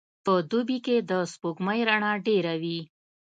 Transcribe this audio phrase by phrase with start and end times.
[0.25, 2.79] په دوبي کي د سپوږمۍ رڼا ډېره وي.